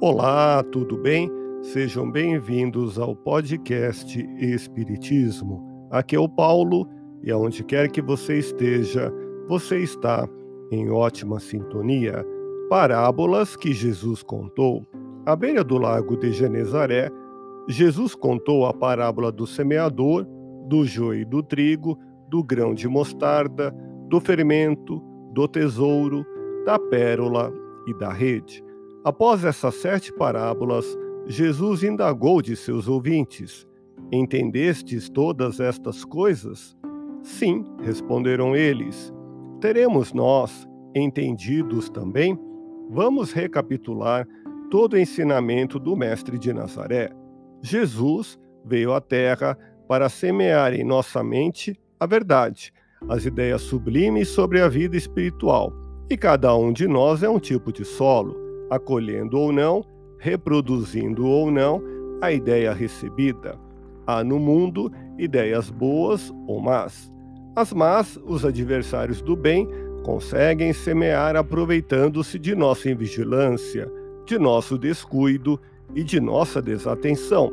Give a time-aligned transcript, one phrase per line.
[0.00, 1.28] Olá, tudo bem?
[1.60, 5.88] Sejam bem-vindos ao podcast Espiritismo.
[5.90, 6.88] Aqui é o Paulo
[7.20, 9.12] e aonde quer que você esteja,
[9.48, 10.28] você está
[10.70, 12.24] em ótima sintonia.
[12.70, 14.86] Parábolas que Jesus contou.
[15.26, 17.10] À beira do lago de Genezaré,
[17.68, 20.24] Jesus contou a parábola do semeador,
[20.68, 23.74] do joio e do trigo, do grão de mostarda,
[24.08, 26.24] do fermento, do tesouro,
[26.64, 27.52] da pérola
[27.88, 28.67] e da rede.
[29.08, 30.84] Após essas sete parábolas,
[31.24, 33.66] Jesus indagou de seus ouvintes:
[34.12, 36.76] Entendestes todas estas coisas?
[37.22, 39.10] Sim, responderam eles.
[39.62, 42.38] Teremos nós entendidos também?
[42.90, 44.28] Vamos recapitular
[44.70, 47.08] todo o ensinamento do Mestre de Nazaré.
[47.62, 49.56] Jesus veio à Terra
[49.88, 52.74] para semear em nossa mente a verdade,
[53.08, 55.72] as ideias sublimes sobre a vida espiritual.
[56.10, 59.84] E cada um de nós é um tipo de solo, acolhendo ou não,
[60.18, 61.82] reproduzindo ou não
[62.20, 63.58] a ideia recebida.
[64.06, 67.12] Há no mundo ideias boas ou más.
[67.54, 69.68] As más, os adversários do bem,
[70.04, 73.90] conseguem semear aproveitando-se de nossa invigilância,
[74.24, 75.60] de nosso descuido
[75.94, 77.52] e de nossa desatenção.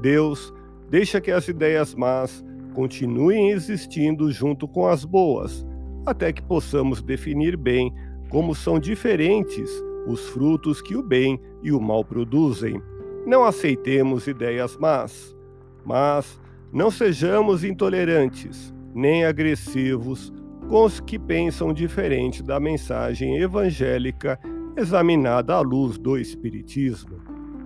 [0.00, 0.52] Deus
[0.90, 5.66] deixa que as ideias más continuem existindo junto com as boas,
[6.04, 7.92] até que possamos definir bem
[8.28, 9.70] como são diferentes
[10.06, 12.80] os frutos que o bem e o mal produzem.
[13.26, 15.36] Não aceitemos ideias más,
[15.84, 16.40] mas
[16.72, 20.32] não sejamos intolerantes nem agressivos
[20.68, 24.38] com os que pensam diferente da mensagem evangélica
[24.76, 27.18] examinada à luz do Espiritismo.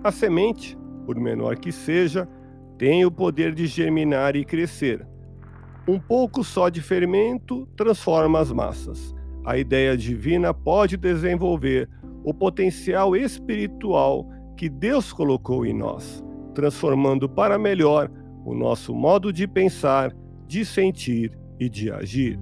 [0.03, 2.27] A semente, por menor que seja,
[2.77, 5.05] tem o poder de germinar e crescer.
[5.87, 9.15] Um pouco só de fermento transforma as massas.
[9.45, 11.89] A ideia divina pode desenvolver
[12.23, 16.23] o potencial espiritual que Deus colocou em nós,
[16.53, 18.09] transformando para melhor
[18.45, 20.13] o nosso modo de pensar,
[20.47, 22.39] de sentir e de agir.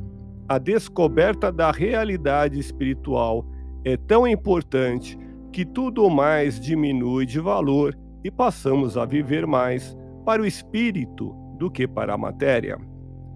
[0.48, 3.46] A descoberta da realidade espiritual
[3.86, 5.18] é tão importante
[5.52, 9.96] que tudo mais diminui de valor e passamos a viver mais
[10.26, 12.78] para o espírito do que para a matéria.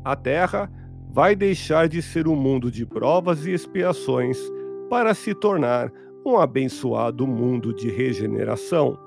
[0.03, 0.71] A Terra
[1.09, 4.37] vai deixar de ser um mundo de provas e expiações
[4.89, 5.91] para se tornar
[6.25, 8.97] um abençoado mundo de regeneração.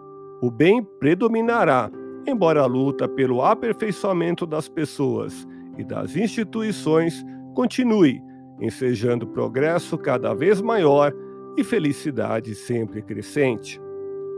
[0.41, 1.91] O bem predominará,
[2.27, 5.47] embora a luta pelo aperfeiçoamento das pessoas
[5.79, 8.21] e das instituições continue,
[8.61, 11.13] ensejando progresso cada vez maior
[11.57, 13.81] e felicidade sempre crescente.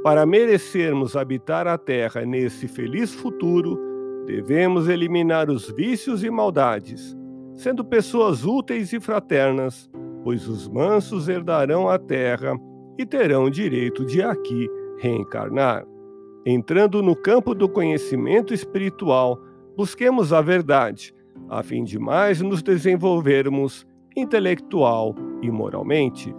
[0.04, 3.78] Para merecermos habitar a terra nesse feliz futuro,
[4.24, 7.16] devemos eliminar os vícios e maldades,
[7.56, 9.90] sendo pessoas úteis e fraternas,
[10.22, 12.56] pois os mansos herdarão a terra
[12.98, 15.86] e terão direito de aqui reencarnar.
[16.44, 19.38] Entrando no campo do conhecimento espiritual,
[19.76, 21.14] busquemos a verdade,
[21.48, 26.34] a fim de mais nos desenvolvermos intelectual e moralmente.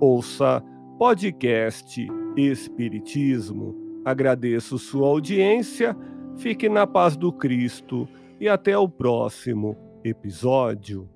[0.00, 0.62] Ouça
[0.98, 3.76] podcast Espiritismo.
[4.04, 5.96] Agradeço sua audiência,
[6.36, 8.08] fique na paz do Cristo
[8.40, 11.08] e até o próximo episódio.